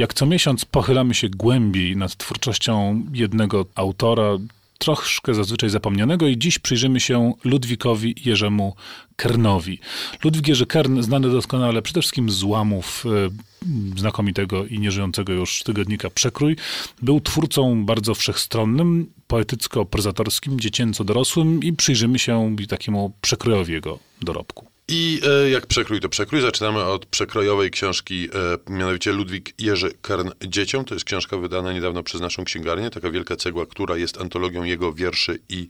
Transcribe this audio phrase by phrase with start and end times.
[0.00, 4.38] Jak co miesiąc pochylamy się głębiej nad twórczością jednego autora,
[4.78, 8.74] troszkę zazwyczaj zapomnianego i dziś przyjrzymy się Ludwikowi Jerzemu
[9.16, 9.78] Kernowi.
[10.24, 16.10] Ludwik Jerzy Kern, znany doskonale przede wszystkim z łamów e, znakomitego i nieżyjącego już tygodnika
[16.10, 16.56] Przekrój,
[17.02, 24.69] był twórcą bardzo wszechstronnym, poetycko-prozatorskim, dziecięco-dorosłym i przyjrzymy się takiemu przekrojowi jego dorobku.
[24.92, 28.28] I e, jak przekrój to przekrój, zaczynamy od przekrojowej książki,
[28.68, 30.84] e, mianowicie Ludwik Jerzy Kern Dzieciom.
[30.84, 34.92] To jest książka wydana niedawno przez naszą księgarnię, taka wielka cegła, która jest antologią jego
[34.92, 35.68] wierszy i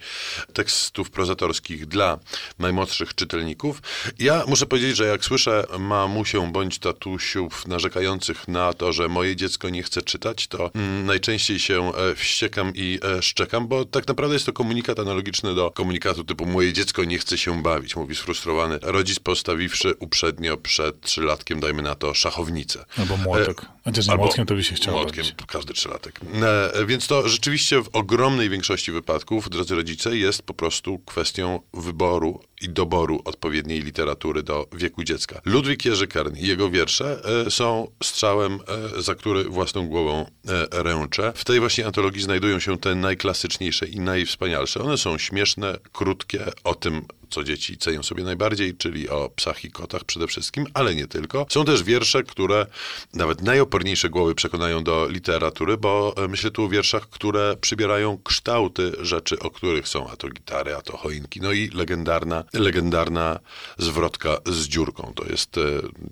[0.53, 2.19] tekstów prozatorskich dla
[2.59, 3.83] najmłodszych czytelników.
[4.19, 9.69] Ja muszę powiedzieć, że jak słyszę mamusią bądź tatusiów narzekających na to, że moje dziecko
[9.69, 14.47] nie chce czytać, to mm, najczęściej się e, wściekam i szczekam, bo tak naprawdę jest
[14.47, 19.10] to komunikat analogiczny do komunikatu typu moje dziecko nie chce się bawić, mówi sfrustrowany rodzic
[19.11, 22.85] rodzic postawiwszy uprzednio przed trzylatkiem, dajmy na to, szachownicę.
[22.99, 23.67] Albo młotek.
[23.85, 26.21] Chociaż nie młotkiem to by się chciało Młotkiem, każdy trzylatek.
[26.43, 32.41] E, więc to rzeczywiście w ogromnej większości wypadków, drodzy rodzice, jest po prostu kwestią wyboru
[32.61, 35.41] i doboru odpowiedniej literatury do wieku dziecka.
[35.45, 38.59] Ludwik Jerzy Kern i jego wiersze e, są strzałem,
[38.99, 41.33] e, za który własną głową e, ręczę.
[41.35, 44.81] W tej właśnie antologii znajdują się te najklasyczniejsze i najwspanialsze.
[44.81, 49.71] One są śmieszne, krótkie, o tym co dzieci cenią sobie najbardziej, czyli o psach i
[49.71, 51.47] kotach przede wszystkim, ale nie tylko.
[51.49, 52.67] Są też wiersze, które
[53.15, 59.39] nawet najoporniejsze głowy przekonają do literatury, bo myślę tu o wierszach, które przybierają kształty rzeczy,
[59.39, 63.41] o których są a to gitary, a to choinki, no i legendarna legendarna
[63.79, 65.13] zwrotka z dziurką.
[65.17, 65.61] To jest, e,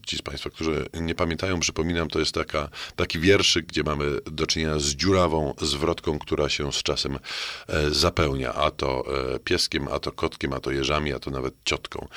[0.07, 4.47] ci z Państwa, którzy nie pamiętają, przypominam, to jest taka, taki wierszyk, gdzie mamy do
[4.47, 7.19] czynienia z dziurawą zwrotką, która się z czasem
[7.67, 11.55] e, zapełnia, a to e, pieskiem, a to kotkiem, a to jeżami, a to nawet
[11.65, 12.09] ciotką.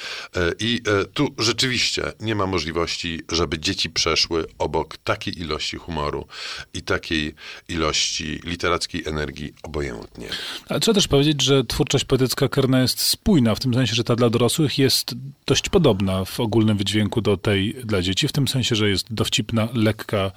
[0.59, 0.81] I
[1.13, 6.27] tu rzeczywiście nie ma możliwości, żeby dzieci przeszły obok takiej ilości humoru
[6.73, 7.35] i takiej
[7.69, 10.27] ilości literackiej energii obojętnie.
[10.69, 14.15] Ale trzeba też powiedzieć, że twórczość poetycka Kerna jest spójna, w tym sensie, że ta
[14.15, 15.15] dla dorosłych jest
[15.45, 19.67] dość podobna w ogólnym wydźwięku do tej dla dzieci, w tym sensie, że jest dowcipna,
[19.73, 20.31] lekka,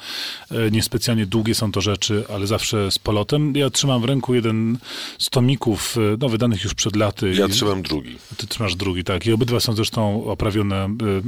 [0.50, 3.56] e, niespecjalnie długie są to rzeczy, ale zawsze z polotem.
[3.56, 4.78] Ja trzymam w ręku jeden
[5.18, 7.34] z tomików, e, no, wydanych już przed laty.
[7.34, 8.16] Ja trzymam drugi.
[8.44, 9.26] Ty trzymasz drugi, tak.
[9.26, 11.22] I obydwa są zresztą oprawione y,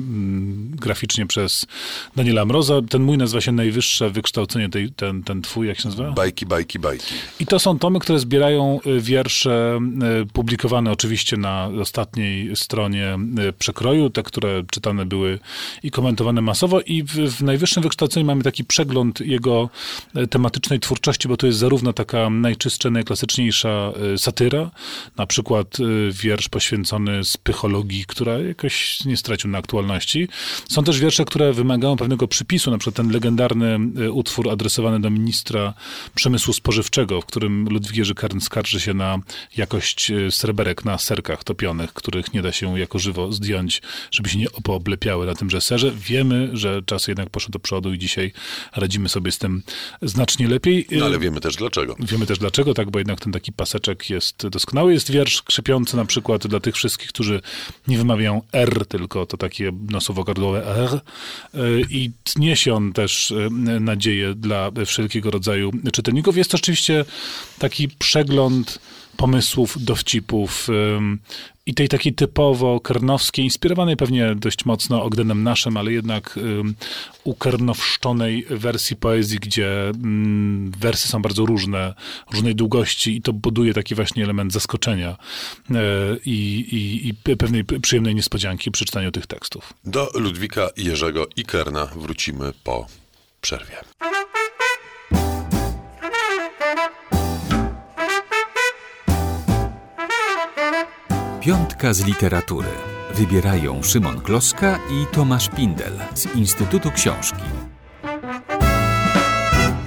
[0.77, 1.67] graficznie przez
[2.17, 2.83] Daniela Mroza.
[2.89, 6.13] Ten mój nazywa się Najwyższe Wykształcenie, tej, ten, ten twój, jak się nazywa?
[6.13, 7.15] Bajki, bajki, bajki.
[7.41, 9.79] I to są tomy, które zbierają wiersze
[10.23, 15.39] y, publikowane oczywiście na ostatniej stronie e, przekroju, te, które czytane były
[15.83, 19.71] i komentowane masowo i w, w najwyższym wykształceniu mamy taki przegląd jego
[20.31, 24.71] tematycznej twórczości, bo to jest zarówno taka najczystsza, najklasyczniejsza satyra,
[25.17, 25.77] na przykład
[26.13, 30.29] wiersz poświęcony spychologii, która jakoś nie stracił na aktualności.
[30.69, 33.79] Są też wiersze, które wymagają pewnego przypisu, na przykład ten legendarny
[34.13, 35.75] utwór adresowany do ministra
[36.15, 39.19] przemysłu spożywczego, w którym Ludwik Jerzy Kern skarży się na
[39.57, 44.47] jakość sreberek na serkach topionych, których nie da się jako żywo zdjąć, żeby się nie
[44.63, 45.93] pooblepiały na tymże serze.
[45.97, 48.33] Wiemy, że czas jednak poszedł do przodu i dzisiaj
[48.77, 49.63] radzimy sobie z tym
[50.03, 50.87] znacznie lepiej.
[50.91, 51.97] No, ale wiemy też dlaczego.
[51.99, 54.93] Wiemy też dlaczego, tak, bo jednak ten taki paseczek jest doskonały.
[54.93, 57.41] Jest wiersz krzypiący na przykład dla tych wszystkich, którzy
[57.89, 61.01] nie wymawiają R, tylko to takie nosowo-gardłowe R
[61.55, 66.37] e, i tnie się on też e, nadzieję dla wszelkiego rodzaju czytelników.
[66.37, 67.05] Jest to oczywiście
[67.59, 68.79] taki przegląd
[69.17, 70.69] pomysłów, dowcipów
[71.67, 76.39] i tej takiej typowo kernowskiej, inspirowanej pewnie dość mocno Ogdenem Naszym, ale jednak
[77.25, 79.93] ukernowszczonej wersji poezji, gdzie
[80.79, 81.95] wersy są bardzo różne,
[82.33, 85.17] różnej długości i to buduje taki właśnie element zaskoczenia
[85.71, 85.75] e,
[86.27, 89.73] i, i, pewnej przyjemnej niespodzianki przy czytaniu tych tekstów.
[89.85, 92.87] Do Ludwika Jerzego i Kerna wrócimy po
[93.41, 93.77] przerwie.
[101.47, 102.69] Piątka z literatury.
[103.15, 107.43] Wybierają Szymon Kloska i Tomasz Pindel z Instytutu Książki.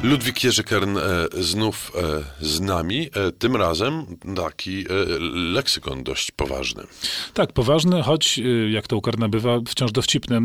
[0.03, 1.01] Ludwik Jerzy Kern e,
[1.39, 4.05] znów e, z nami, e, tym razem
[4.35, 4.85] taki
[5.33, 6.83] leksykon dość poważny.
[7.33, 8.39] Tak, poważny, choć
[8.69, 10.41] jak to u Kerna bywa, wciąż dowcipny.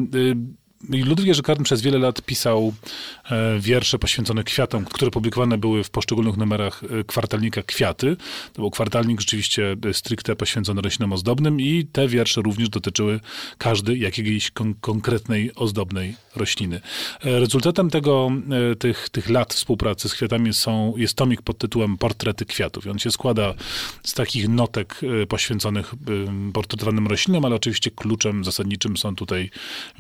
[0.89, 2.75] Ludwik Jerzy przez wiele lat pisał
[3.31, 8.17] e, wiersze poświęcone kwiatom, które publikowane były w poszczególnych numerach e, kwartalnika Kwiaty.
[8.53, 13.21] To był kwartalnik rzeczywiście stricte poświęcony roślinom ozdobnym i te wiersze również dotyczyły
[13.59, 16.81] każdej jakiejś kon konkretnej ozdobnej rośliny.
[17.25, 18.31] E, rezultatem tego,
[18.79, 22.87] tych, tych lat współpracy z kwiatami są, jest tomik pod tytułem Portrety kwiatów.
[22.87, 23.55] On się składa
[24.03, 25.95] z takich notek poświęconych
[26.53, 29.51] portretowanym roślinom, ale oczywiście kluczem zasadniczym są tutaj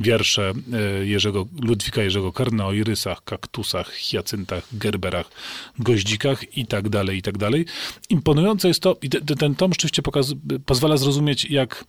[0.00, 5.30] wiersze e, Jerzego, Ludwika Jerzego Kerna o irysach, kaktusach, hiacyntach, gerberach,
[5.78, 7.64] goździkach i tak dalej, i tak dalej.
[8.10, 10.34] Imponujące jest to, i te, ten tom rzeczywiście pokaz,
[10.66, 11.84] pozwala zrozumieć, jak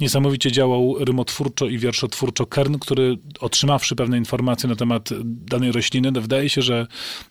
[0.00, 6.20] niesamowicie działał rymotwórczo i wierszotwórczo Kern, który otrzymawszy pewne informacje na temat danej rośliny, no
[6.20, 6.86] wydaje się, że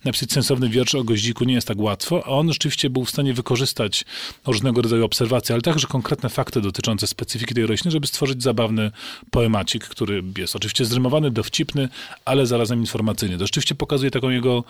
[0.05, 3.33] napisać sensowny wiersz o goździku nie jest tak łatwo, a on rzeczywiście był w stanie
[3.33, 4.05] wykorzystać
[4.47, 8.91] różnego rodzaju obserwacje, ale także konkretne fakty dotyczące specyfiki tej rośliny, żeby stworzyć zabawny
[9.31, 11.89] poemacik, który jest oczywiście zrymowany, dowcipny,
[12.25, 13.37] ale zarazem informacyjny.
[13.37, 14.63] To rzeczywiście pokazuje taką jego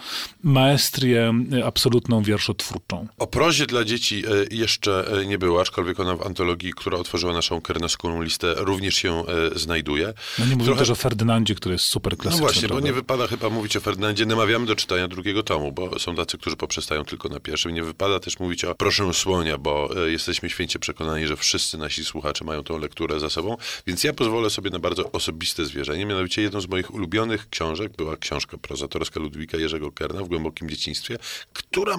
[0.43, 3.07] maestrię e, absolutną wierszotwórczą.
[3.17, 7.33] O prozie dla dzieci e, jeszcze e, nie było, aczkolwiek ona w antologii, która otworzyła
[7.33, 9.23] naszą kernowską listę, również się
[9.55, 10.13] znajduje.
[10.39, 10.79] No nie mówię Trochę...
[10.79, 12.41] też o Ferdynandzie, który jest super klasyczny.
[12.41, 14.25] No właśnie, bo nie wypada chyba mówić o Ferdynandzie.
[14.25, 17.73] Namawiamy do czytania drugiego tomu, bo są tacy, którzy poprzestają tylko na pierwszym.
[17.73, 22.45] Nie wypada też mówić o Proszę Słonia, bo jesteśmy święcie przekonani, że wszyscy nasi słuchacze
[22.45, 26.05] mają tą lekturę za sobą, więc ja pozwolę sobie na bardzo osobiste zwierzenie.
[26.19, 31.17] Mianowicie jedną z moich ulubionych książek była książka prozatorska Ludwika Jerzego Kerna w głębokim dzieciństwie,
[31.53, 31.97] która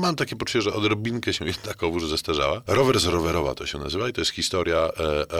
[0.00, 2.62] mam takie poczucie, że odrobinkę się jednakowoż zestarzała.
[2.66, 4.90] Rower z rowerowa to się nazywa i to jest historia e,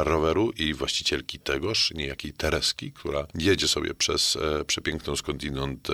[0.05, 5.93] roweru i właścicielki tegoż, niejakiej Tereski, która jedzie sobie przez e, przepiękną skądinąd e,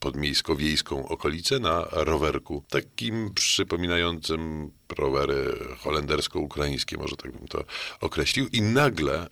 [0.00, 7.64] podmiejsko-wiejską okolicę na rowerku, takim przypominającym rowery holendersko-ukraińskie, może tak bym to
[8.00, 8.48] określił.
[8.52, 9.28] I nagle e,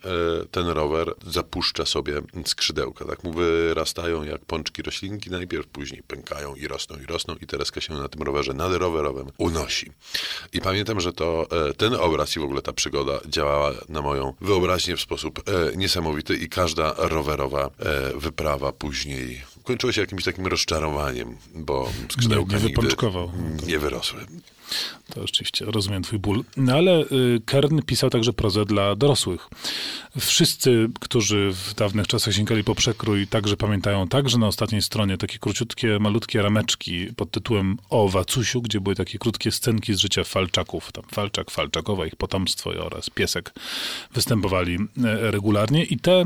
[0.51, 3.05] ten rower zapuszcza sobie skrzydełka.
[3.05, 7.81] Tak mu wyrastają jak pączki roślinki najpierw, później pękają i rosną i rosną i Tereska
[7.81, 9.91] się na tym rowerze nadrowerowym unosi.
[10.53, 14.33] I pamiętam, że to e, ten obraz i w ogóle ta przygoda działała na moją
[14.41, 17.69] wyobraźnię w sposób e, niesamowity i każda rowerowa
[18.15, 24.25] wyprawa później kończyła się jakimś takim rozczarowaniem, bo skrzydełka nie, nie, nie wyrosły.
[25.13, 26.43] To oczywiście rozumiem twój ból.
[26.57, 29.49] No ale y, Kern pisał także prozę dla dorosłych.
[30.19, 35.39] Wszyscy, którzy w dawnych czasach sięgali po przekrój, także pamiętają także na ostatniej stronie takie
[35.39, 40.91] króciutkie, malutkie rameczki pod tytułem O Wacusiu, gdzie były takie krótkie scenki z życia Falczaków.
[40.91, 43.53] Tam Falczak, Falczakowa, ich potomstwo oraz piesek
[44.13, 46.23] występowali e, regularnie i te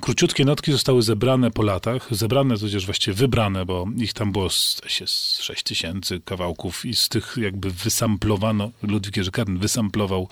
[0.00, 2.08] króciutkie notki zostały zebrane po latach.
[2.10, 7.70] Zebrane, tudzież właściwie wybrane, bo ich tam było 6 tysięcy kawałków i z tych jakby
[7.88, 10.28] wysamplowano, Ludwik Jerzy Kern wysamplował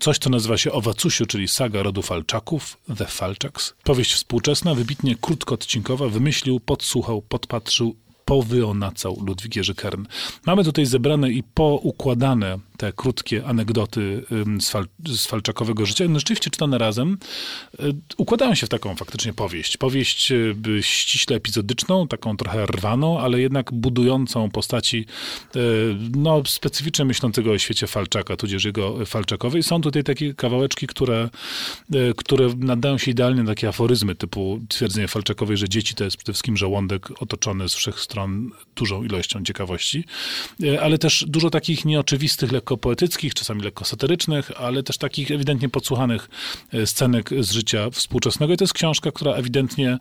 [0.00, 3.74] coś, co nazywa się Owacusiu, czyli saga rodu Falczaków, The Falczaks.
[3.84, 10.06] Powieść współczesna, wybitnie krótkoodcinkowa, wymyślił, podsłuchał, podpatrzył, powyoonacał Ludwik Jerzy Kern.
[10.46, 14.22] Mamy tutaj zebrane i poukładane te krótkie anegdoty
[14.60, 16.04] z, fal, z falczakowego życia.
[16.08, 17.18] No rzeczywiście czytane razem
[17.80, 19.76] y, układają się w taką faktycznie powieść.
[19.76, 25.06] Powieść y, ściśle epizodyczną, taką trochę rwaną, ale jednak budującą postaci
[25.56, 25.60] y,
[26.16, 29.62] no, specyficznie myślącego o świecie Falczaka, tudzież jego Falczakowej.
[29.62, 31.28] Są tutaj takie kawałeczki, które,
[32.16, 36.32] które nadają się idealnie na takie aforyzmy typu twierdzenie Falczakowej, że dzieci to jest przede
[36.32, 40.04] wszystkim żołądek otoczony z wszech stron dużą ilością ciekawości,
[40.80, 46.28] ale też dużo takich nieoczywistych, lekko poetyckich, czasami lekko satyrycznych, ale też takich ewidentnie podsłuchanych
[46.72, 48.52] e, scenek z życia współczesnego.
[48.52, 49.98] I to jest książka, która ewidentnie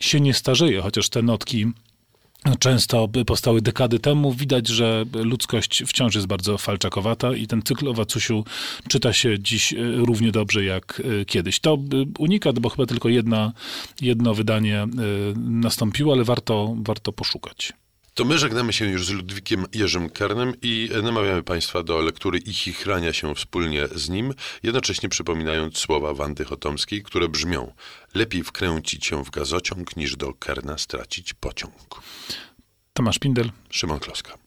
[0.00, 1.66] się nie starzeje, chociaż te notki
[2.58, 4.32] często powstały dekady temu.
[4.32, 8.44] Widać, że ludzkość wciąż jest bardzo falczakowata i ten cykl o Wacusiu
[8.88, 11.60] czyta się dziś e, równie dobrze jak e, kiedyś.
[11.60, 11.78] To
[12.18, 13.52] unikat, bo chyba tylko jedna,
[14.00, 14.86] jedno wydanie
[15.36, 17.79] nastąpiło, ale warto, warto poszukać.
[18.20, 22.52] To my żegnamy się już z Ludwikiem Jerzym Kernem i namawiamy Państwa do lektury i
[22.52, 27.72] chichrania się wspólnie z nim, jednocześnie przypominając słowa Wandy Chotomskiej, które brzmią
[28.14, 32.02] lepiej wkręcić się w gazociąg, niż do Kerna stracić pociąg.
[32.92, 33.50] Tomasz Pindel.
[33.70, 34.40] Szymon Kloska.